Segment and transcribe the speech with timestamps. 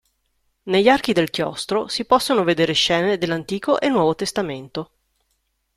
[0.63, 4.91] Negli archi del chiostro, si possono vedere scene dell'Antico e Nuovo Testamento.